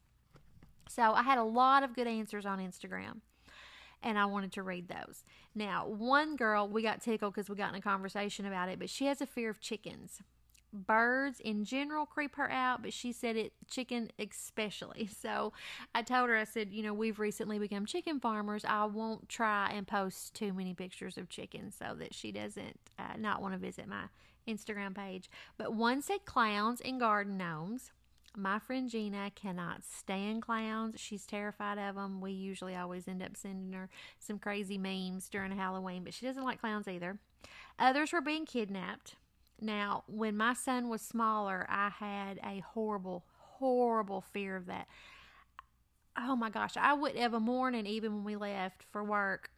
So 0.90 1.14
I 1.14 1.24
had 1.24 1.38
a 1.38 1.44
lot 1.44 1.84
of 1.84 1.96
good 1.96 2.08
answers 2.08 2.46
on 2.46 2.60
Instagram 2.60 3.22
and 4.04 4.18
I 4.18 4.26
wanted 4.26 4.52
to 4.54 4.64
read 4.64 4.88
those. 4.88 5.24
Now, 5.56 5.88
one 5.88 6.36
girl, 6.36 6.68
we 6.68 6.82
got 6.82 7.02
tickled 7.02 7.34
because 7.34 7.50
we 7.50 7.56
got 7.56 7.70
in 7.70 7.76
a 7.76 7.82
conversation 7.82 8.46
about 8.46 8.70
it, 8.70 8.80
but 8.80 8.90
she 8.90 9.06
has 9.08 9.22
a 9.22 9.26
fear 9.26 9.50
of 9.50 9.60
chickens 9.60 10.22
birds 10.86 11.40
in 11.40 11.64
general 11.66 12.06
creep 12.06 12.36
her 12.36 12.50
out, 12.52 12.82
but 12.82 12.94
she 12.94 13.12
said 13.12 13.36
it 13.36 13.54
chicken 13.70 14.12
especially. 14.20 15.10
So 15.28 15.52
I 15.96 16.04
told 16.04 16.30
her, 16.30 16.38
I 16.38 16.44
said, 16.44 16.72
you 16.72 16.84
know, 16.84 16.94
we've 16.94 17.20
recently 17.20 17.60
become 17.60 17.86
chicken 17.86 18.20
farmers. 18.20 18.64
I 18.66 18.86
won't 18.86 19.28
try 19.28 19.72
and 19.74 19.86
post 19.88 20.36
too 20.36 20.54
many 20.54 20.74
pictures 20.74 21.18
of 21.18 21.28
chickens 21.28 21.76
so 21.78 21.96
that 21.96 22.14
she 22.14 22.32
doesn't 22.32 22.80
uh, 22.98 23.18
not 23.18 23.42
want 23.42 23.54
to 23.56 23.60
visit 23.60 23.88
my 23.88 24.04
Instagram 24.48 24.96
page. 24.96 25.30
But 25.58 25.74
one 25.74 26.02
said 26.02 26.26
clowns 26.26 26.82
and 26.82 27.00
garden 27.00 27.38
gnomes. 27.38 27.92
My 28.36 28.60
friend 28.60 28.90
Gina 28.90 29.32
cannot 29.34 29.84
stand 29.84 30.44
clowns. 30.44 31.00
She's 31.00 31.26
terrified 31.26 31.80
of 31.80 31.96
them. 31.96 32.22
We 32.22 32.32
usually 32.32 32.76
always 32.76 33.08
end 33.08 33.24
up 33.24 33.36
sending 33.36 33.74
her 33.74 33.90
some 34.20 34.38
crazy 34.38 34.78
memes 34.78 35.28
during 35.28 35.52
Halloween, 35.52 36.04
but 36.04 36.14
she 36.14 36.26
doesn't 36.26 36.44
like 36.44 36.62
clowns 36.62 36.88
either. 36.88 37.18
Others 37.80 38.14
were 38.14 38.22
being 38.22 38.46
kidnapped. 38.46 39.16
Now, 39.60 40.04
when 40.08 40.38
my 40.38 40.54
son 40.54 40.90
was 40.90 41.02
smaller, 41.02 41.66
I 41.70 41.90
had 41.90 42.40
a 42.44 42.60
horrible, 42.60 43.26
horrible 43.38 44.22
fear 44.22 44.56
of 44.56 44.68
that. 44.68 44.88
Oh 46.18 46.36
my 46.36 46.50
gosh, 46.50 46.78
I 46.78 46.94
would 46.94 47.16
have 47.16 47.34
a 47.34 47.40
morning, 47.40 47.86
even 47.86 48.16
when 48.16 48.24
we 48.24 48.36
left 48.36 48.84
for 48.92 49.04
work, 49.04 49.52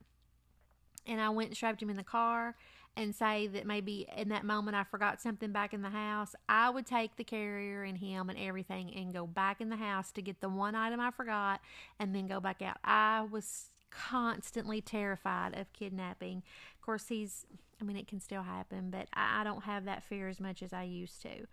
and 1.05 1.19
I 1.19 1.29
went 1.29 1.49
and 1.49 1.55
strapped 1.55 1.81
him 1.81 1.89
in 1.89 1.97
the 1.97 2.03
car 2.03 2.55
and 2.95 3.15
say 3.15 3.47
that 3.47 3.65
maybe 3.65 4.07
in 4.17 4.29
that 4.29 4.43
moment 4.43 4.75
I 4.75 4.83
forgot 4.83 5.21
something 5.21 5.51
back 5.51 5.73
in 5.73 5.81
the 5.81 5.89
house, 5.89 6.35
I 6.49 6.69
would 6.69 6.85
take 6.85 7.15
the 7.15 7.23
carrier 7.23 7.83
and 7.83 7.97
him 7.97 8.29
and 8.29 8.37
everything 8.37 8.93
and 8.93 9.13
go 9.13 9.25
back 9.25 9.61
in 9.61 9.69
the 9.69 9.77
house 9.77 10.11
to 10.13 10.21
get 10.21 10.41
the 10.41 10.49
one 10.49 10.75
item 10.75 10.99
I 10.99 11.11
forgot 11.11 11.61
and 11.97 12.13
then 12.13 12.27
go 12.27 12.39
back 12.39 12.61
out. 12.61 12.77
I 12.83 13.21
was 13.21 13.71
constantly 13.89 14.81
terrified 14.81 15.57
of 15.57 15.71
kidnapping. 15.71 16.43
Of 16.75 16.81
course, 16.81 17.07
he's 17.07 17.45
I 17.81 17.85
mean, 17.85 17.97
it 17.97 18.07
can 18.07 18.19
still 18.19 18.43
happen, 18.43 18.89
but 18.89 19.07
I, 19.13 19.41
I 19.41 19.43
don't 19.43 19.63
have 19.63 19.85
that 19.85 20.03
fear 20.03 20.27
as 20.27 20.39
much 20.39 20.61
as 20.61 20.73
I 20.73 20.83
used 20.83 21.21
to. 21.23 21.47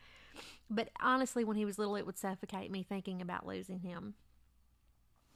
But 0.69 0.91
honestly, 1.01 1.45
when 1.45 1.57
he 1.57 1.65
was 1.65 1.79
little, 1.79 1.97
it 1.97 2.07
would 2.07 2.19
suffocate 2.19 2.71
me 2.71 2.83
thinking 2.83 3.23
about 3.23 3.47
losing 3.47 3.81
him. 3.81 4.15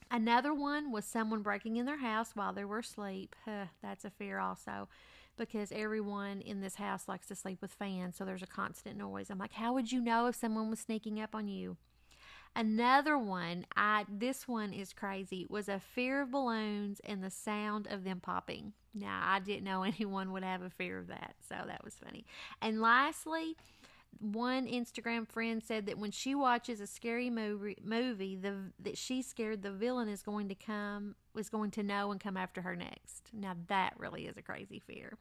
Another 0.09 0.53
one 0.53 0.91
was 0.91 1.05
someone 1.05 1.41
breaking 1.41 1.77
in 1.77 1.85
their 1.85 1.99
house 1.99 2.31
while 2.33 2.51
they 2.51 2.65
were 2.65 2.79
asleep. 2.79 3.33
Huh, 3.45 3.67
that's 3.81 4.03
a 4.03 4.09
fear 4.09 4.39
also 4.39 4.89
because 5.37 5.71
everyone 5.71 6.41
in 6.41 6.59
this 6.59 6.75
house 6.75 7.07
likes 7.07 7.27
to 7.27 7.35
sleep 7.35 7.61
with 7.61 7.71
fans, 7.71 8.17
so 8.17 8.25
there's 8.25 8.43
a 8.43 8.47
constant 8.47 8.97
noise. 8.97 9.29
I'm 9.29 9.39
like, 9.39 9.53
how 9.53 9.73
would 9.73 9.91
you 9.91 10.01
know 10.01 10.27
if 10.27 10.35
someone 10.35 10.69
was 10.69 10.79
sneaking 10.79 11.21
up 11.21 11.33
on 11.33 11.47
you? 11.47 11.77
Another 12.55 13.17
one, 13.17 13.65
I 13.77 14.05
this 14.09 14.47
one 14.47 14.73
is 14.73 14.91
crazy, 14.91 15.47
was 15.49 15.69
a 15.69 15.79
fear 15.79 16.21
of 16.21 16.31
balloons 16.31 16.99
and 17.05 17.23
the 17.23 17.29
sound 17.29 17.87
of 17.87 18.03
them 18.03 18.19
popping. 18.19 18.73
Now, 18.93 19.21
I 19.23 19.39
didn't 19.39 19.63
know 19.63 19.83
anyone 19.99 20.31
would 20.31 20.43
have 20.43 20.61
a 20.61 20.69
fear 20.69 20.97
of 20.97 21.07
that, 21.07 21.35
so 21.47 21.55
that 21.65 21.83
was 21.83 21.95
funny. 22.03 22.25
And 22.61 22.81
lastly, 22.81 23.55
one 24.19 24.67
Instagram 24.67 25.27
friend 25.27 25.63
said 25.63 25.85
that 25.85 25.97
when 25.97 26.11
she 26.11 26.35
watches 26.35 26.79
a 26.79 26.87
scary 26.87 27.29
movie, 27.29 27.77
movie 27.83 28.35
the 28.35 28.55
that 28.79 28.97
she's 28.97 29.25
scared 29.25 29.63
the 29.63 29.71
villain 29.71 30.09
is 30.09 30.21
going 30.21 30.49
to 30.49 30.55
come 30.55 31.15
is 31.35 31.49
going 31.49 31.71
to 31.71 31.83
know 31.83 32.11
and 32.11 32.19
come 32.19 32.37
after 32.37 32.61
her 32.61 32.75
next. 32.75 33.29
Now 33.33 33.55
that 33.67 33.93
really 33.97 34.25
is 34.25 34.37
a 34.37 34.41
crazy 34.41 34.79
fear. 34.79 35.17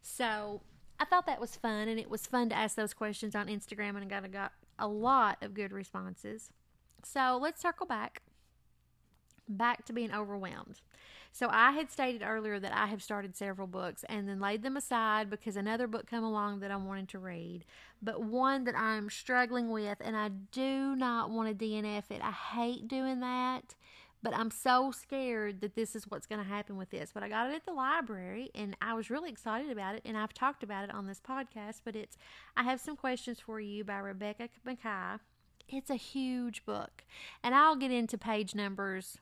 So 0.00 0.62
I 1.00 1.04
thought 1.04 1.26
that 1.26 1.40
was 1.40 1.56
fun, 1.56 1.88
and 1.88 1.98
it 1.98 2.08
was 2.08 2.26
fun 2.26 2.48
to 2.50 2.56
ask 2.56 2.76
those 2.76 2.94
questions 2.94 3.34
on 3.34 3.48
Instagram, 3.48 3.96
and 3.96 4.04
I 4.04 4.20
got, 4.20 4.30
got 4.30 4.52
a 4.78 4.86
lot 4.86 5.38
of 5.42 5.54
good 5.54 5.72
responses. 5.72 6.50
So 7.02 7.38
let's 7.40 7.60
circle 7.60 7.86
back 7.86 8.22
back 9.48 9.84
to 9.86 9.92
being 9.92 10.12
overwhelmed. 10.12 10.80
So 11.34 11.48
I 11.50 11.72
had 11.72 11.90
stated 11.90 12.22
earlier 12.24 12.60
that 12.60 12.72
I 12.72 12.86
have 12.86 13.02
started 13.02 13.34
several 13.34 13.66
books 13.66 14.04
and 14.08 14.28
then 14.28 14.38
laid 14.38 14.62
them 14.62 14.76
aside 14.76 15.28
because 15.28 15.56
another 15.56 15.88
book 15.88 16.06
come 16.06 16.22
along 16.22 16.60
that 16.60 16.70
I 16.70 16.76
wanted 16.76 17.08
to 17.08 17.18
read, 17.18 17.64
but 18.00 18.22
one 18.22 18.62
that 18.64 18.78
I'm 18.78 19.10
struggling 19.10 19.70
with 19.70 19.98
and 20.00 20.16
I 20.16 20.28
do 20.28 20.94
not 20.94 21.30
want 21.30 21.48
to 21.48 21.64
DNF 21.64 22.12
it. 22.12 22.22
I 22.22 22.30
hate 22.30 22.86
doing 22.86 23.18
that, 23.18 23.74
but 24.22 24.32
I'm 24.32 24.52
so 24.52 24.92
scared 24.92 25.60
that 25.60 25.74
this 25.74 25.96
is 25.96 26.04
what's 26.08 26.26
going 26.28 26.40
to 26.40 26.48
happen 26.48 26.76
with 26.76 26.90
this. 26.90 27.10
But 27.12 27.24
I 27.24 27.28
got 27.28 27.50
it 27.50 27.56
at 27.56 27.66
the 27.66 27.72
library 27.72 28.52
and 28.54 28.76
I 28.80 28.94
was 28.94 29.10
really 29.10 29.30
excited 29.30 29.72
about 29.72 29.96
it 29.96 30.02
and 30.04 30.16
I've 30.16 30.34
talked 30.34 30.62
about 30.62 30.84
it 30.84 30.94
on 30.94 31.08
this 31.08 31.20
podcast, 31.20 31.80
but 31.84 31.96
it's 31.96 32.16
I 32.56 32.62
have 32.62 32.78
some 32.78 32.94
questions 32.94 33.40
for 33.40 33.58
you 33.58 33.82
by 33.82 33.98
Rebecca 33.98 34.50
Makkai. 34.64 35.18
It's 35.68 35.90
a 35.90 35.96
huge 35.96 36.64
book. 36.64 37.04
And 37.42 37.56
I'll 37.56 37.74
get 37.74 37.90
into 37.90 38.16
page 38.18 38.54
numbers 38.54 39.18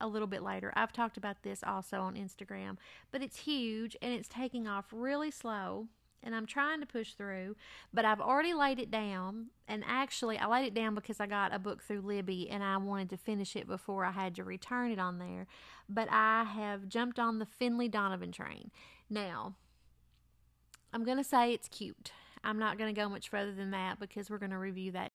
a 0.00 0.06
little 0.06 0.28
bit 0.28 0.42
later. 0.42 0.72
I've 0.76 0.92
talked 0.92 1.16
about 1.16 1.42
this 1.42 1.62
also 1.66 2.00
on 2.00 2.14
Instagram, 2.14 2.76
but 3.10 3.22
it's 3.22 3.40
huge 3.40 3.96
and 4.00 4.12
it's 4.12 4.28
taking 4.28 4.66
off 4.66 4.86
really 4.92 5.30
slow. 5.30 5.88
And 6.20 6.34
I'm 6.34 6.46
trying 6.46 6.80
to 6.80 6.86
push 6.86 7.12
through, 7.12 7.54
but 7.94 8.04
I've 8.04 8.20
already 8.20 8.52
laid 8.52 8.80
it 8.80 8.90
down. 8.90 9.50
And 9.68 9.84
actually, 9.86 10.36
I 10.36 10.48
laid 10.48 10.66
it 10.66 10.74
down 10.74 10.96
because 10.96 11.20
I 11.20 11.26
got 11.28 11.54
a 11.54 11.60
book 11.60 11.80
through 11.80 12.00
Libby 12.00 12.50
and 12.50 12.64
I 12.64 12.76
wanted 12.76 13.10
to 13.10 13.16
finish 13.16 13.54
it 13.54 13.68
before 13.68 14.04
I 14.04 14.10
had 14.10 14.34
to 14.34 14.44
return 14.44 14.90
it 14.90 14.98
on 14.98 15.20
there. 15.20 15.46
But 15.88 16.08
I 16.10 16.42
have 16.42 16.88
jumped 16.88 17.20
on 17.20 17.38
the 17.38 17.46
Finlay 17.46 17.86
Donovan 17.86 18.32
train. 18.32 18.72
Now, 19.08 19.54
I'm 20.92 21.04
going 21.04 21.18
to 21.18 21.24
say 21.24 21.52
it's 21.52 21.68
cute. 21.68 22.10
I'm 22.42 22.58
not 22.58 22.78
going 22.78 22.92
to 22.92 23.00
go 23.00 23.08
much 23.08 23.28
further 23.28 23.52
than 23.52 23.70
that 23.72 24.00
because 24.00 24.30
we're 24.30 24.38
going 24.38 24.50
to 24.50 24.58
review 24.58 24.92
that 24.92 25.07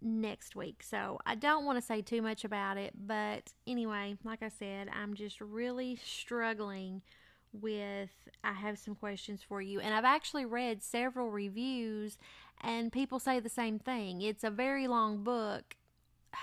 next 0.00 0.56
week. 0.56 0.82
So 0.82 1.18
I 1.26 1.34
don't 1.34 1.64
want 1.64 1.78
to 1.78 1.84
say 1.84 2.02
too 2.02 2.22
much 2.22 2.44
about 2.44 2.76
it, 2.76 2.92
but 3.06 3.52
anyway, 3.66 4.16
like 4.24 4.42
I 4.42 4.48
said, 4.48 4.88
I'm 4.92 5.14
just 5.14 5.40
really 5.40 5.98
struggling 6.04 7.02
with 7.52 8.10
I 8.44 8.52
have 8.52 8.78
some 8.78 8.94
questions 8.94 9.40
for 9.42 9.62
you 9.62 9.80
and 9.80 9.94
I've 9.94 10.04
actually 10.04 10.44
read 10.44 10.82
several 10.82 11.30
reviews 11.30 12.18
and 12.60 12.92
people 12.92 13.18
say 13.18 13.40
the 13.40 13.48
same 13.48 13.78
thing. 13.78 14.22
It's 14.22 14.44
a 14.44 14.50
very 14.50 14.86
long 14.86 15.22
book. 15.22 15.76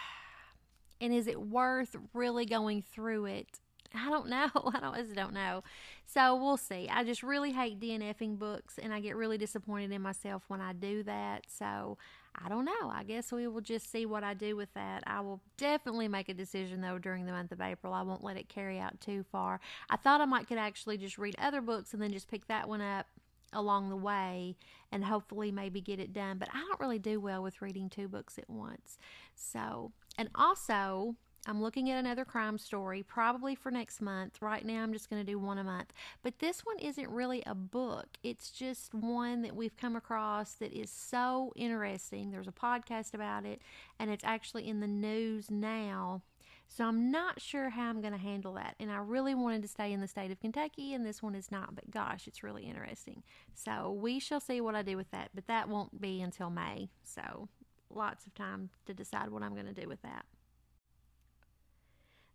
And 1.01 1.13
is 1.13 1.27
it 1.27 1.41
worth 1.41 1.97
really 2.13 2.45
going 2.45 2.81
through 2.81 3.25
it? 3.25 3.59
I 3.93 4.09
don't 4.09 4.29
know. 4.29 4.49
I 4.55 4.79
don't 4.79 4.95
I 4.95 5.01
just 5.01 5.15
don't 5.15 5.33
know. 5.33 5.63
So 6.05 6.35
we'll 6.35 6.57
see. 6.57 6.87
I 6.89 7.03
just 7.03 7.23
really 7.23 7.51
hate 7.51 7.79
DNFing 7.79 8.39
books 8.39 8.79
and 8.81 8.93
I 8.93 9.01
get 9.01 9.17
really 9.17 9.37
disappointed 9.37 9.91
in 9.91 10.01
myself 10.01 10.43
when 10.47 10.61
I 10.61 10.71
do 10.71 11.03
that. 11.03 11.43
So 11.49 11.97
I 12.35 12.49
don't 12.49 12.65
know. 12.65 12.89
I 12.89 13.03
guess 13.03 13.31
we 13.31 13.47
will 13.47 13.61
just 13.61 13.91
see 13.91 14.05
what 14.05 14.23
I 14.23 14.33
do 14.33 14.55
with 14.55 14.73
that. 14.73 15.03
I 15.05 15.21
will 15.21 15.41
definitely 15.57 16.07
make 16.07 16.29
a 16.29 16.33
decision 16.33 16.81
though 16.81 16.97
during 16.97 17.25
the 17.25 17.31
month 17.31 17.51
of 17.51 17.61
April. 17.61 17.93
I 17.93 18.01
won't 18.01 18.23
let 18.23 18.37
it 18.37 18.49
carry 18.49 18.79
out 18.79 18.99
too 18.99 19.23
far. 19.31 19.59
I 19.89 19.97
thought 19.97 20.21
I 20.21 20.25
might 20.25 20.47
could 20.47 20.57
actually 20.57 20.97
just 20.97 21.17
read 21.17 21.35
other 21.37 21.61
books 21.61 21.93
and 21.93 22.01
then 22.01 22.11
just 22.11 22.29
pick 22.29 22.47
that 22.47 22.67
one 22.67 22.81
up 22.81 23.07
along 23.53 23.89
the 23.89 23.95
way 23.95 24.55
and 24.91 25.05
hopefully 25.05 25.51
maybe 25.51 25.79
get 25.79 25.99
it 25.99 26.11
done. 26.11 26.37
But 26.37 26.49
I 26.53 26.59
don't 26.59 26.79
really 26.79 26.99
do 26.99 27.19
well 27.19 27.43
with 27.43 27.61
reading 27.61 27.89
two 27.89 28.07
books 28.07 28.37
at 28.37 28.49
once. 28.49 28.97
So, 29.35 29.91
and 30.17 30.29
also 30.35 31.15
I'm 31.45 31.61
looking 31.61 31.91
at 31.91 31.99
another 31.99 32.23
crime 32.23 32.57
story, 32.57 33.03
probably 33.03 33.53
for 33.53 33.69
next 33.69 34.01
month. 34.01 34.41
Right 34.41 34.65
now, 34.65 34.81
I'm 34.81 34.93
just 34.93 35.09
going 35.09 35.23
to 35.23 35.29
do 35.29 35.37
one 35.37 35.57
a 35.57 35.63
month. 35.63 35.91
But 36.21 36.39
this 36.39 36.61
one 36.61 36.79
isn't 36.79 37.09
really 37.09 37.43
a 37.45 37.53
book, 37.53 38.07
it's 38.23 38.49
just 38.49 38.93
one 38.93 39.41
that 39.41 39.55
we've 39.55 39.75
come 39.75 39.95
across 39.95 40.53
that 40.53 40.71
is 40.71 40.89
so 40.89 41.51
interesting. 41.55 42.31
There's 42.31 42.47
a 42.47 42.53
podcast 42.53 43.13
about 43.13 43.45
it, 43.45 43.61
and 43.99 44.09
it's 44.09 44.23
actually 44.23 44.69
in 44.69 44.79
the 44.79 44.87
news 44.87 45.51
now. 45.51 46.21
So 46.69 46.85
I'm 46.85 47.11
not 47.11 47.41
sure 47.41 47.69
how 47.69 47.89
I'm 47.89 48.01
going 48.01 48.13
to 48.13 48.19
handle 48.19 48.53
that. 48.53 48.75
And 48.79 48.89
I 48.91 48.97
really 48.97 49.35
wanted 49.35 49.61
to 49.63 49.67
stay 49.67 49.91
in 49.91 50.01
the 50.01 50.07
state 50.07 50.31
of 50.31 50.39
Kentucky, 50.39 50.93
and 50.93 51.05
this 51.05 51.21
one 51.21 51.35
is 51.35 51.51
not. 51.51 51.75
But 51.75 51.91
gosh, 51.91 52.25
it's 52.25 52.41
really 52.41 52.63
interesting. 52.63 53.21
So 53.53 53.91
we 53.91 54.19
shall 54.19 54.39
see 54.39 54.59
what 54.61 54.75
I 54.75 54.81
do 54.81 54.97
with 54.97 55.11
that. 55.11 55.29
But 55.35 55.47
that 55.47 55.69
won't 55.69 56.01
be 56.01 56.21
until 56.21 56.49
May. 56.49 56.89
So 57.03 57.49
lots 57.91 58.25
of 58.25 58.33
time 58.33 58.69
to 58.85 58.93
decide 58.93 59.29
what 59.29 59.43
I'm 59.43 59.53
going 59.53 59.67
to 59.67 59.81
do 59.81 59.87
with 59.87 60.01
that. 60.01 60.25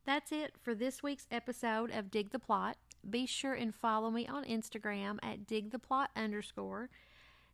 That's 0.08 0.32
it 0.32 0.54
for 0.62 0.74
this 0.74 1.02
week's 1.02 1.26
episode 1.30 1.90
of 1.90 2.10
Dig 2.10 2.30
the 2.30 2.38
Plot. 2.38 2.78
Be 3.10 3.26
sure 3.26 3.52
and 3.52 3.74
follow 3.74 4.10
me 4.10 4.26
on 4.26 4.42
Instagram 4.42 5.18
at 5.22 5.46
digtheplot 5.46 6.06
underscore. 6.16 6.88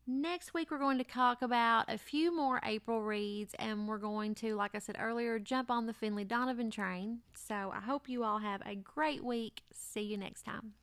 Next 0.06 0.54
week, 0.54 0.70
we're 0.70 0.78
going 0.78 0.98
to 0.98 1.04
talk 1.04 1.42
about 1.42 1.86
a 1.88 1.98
few 1.98 2.32
more 2.32 2.60
April 2.64 3.02
reads, 3.02 3.54
and 3.58 3.88
we're 3.88 3.98
going 3.98 4.36
to, 4.36 4.54
like 4.54 4.76
I 4.76 4.78
said 4.78 4.94
earlier, 5.00 5.40
jump 5.40 5.68
on 5.68 5.86
the 5.86 5.92
Finlay 5.92 6.22
Donovan 6.22 6.70
train. 6.70 7.22
So 7.34 7.72
I 7.74 7.80
hope 7.80 8.08
you 8.08 8.22
all 8.22 8.38
have 8.38 8.62
a 8.64 8.76
great 8.76 9.24
week. 9.24 9.62
See 9.72 10.02
you 10.02 10.16
next 10.16 10.44
time. 10.44 10.74